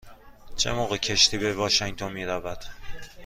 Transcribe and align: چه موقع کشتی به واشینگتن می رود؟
چه 0.55 0.71
موقع 0.73 0.97
کشتی 0.97 1.37
به 1.37 1.53
واشینگتن 1.53 2.11
می 2.11 2.25
رود؟ 2.25 2.59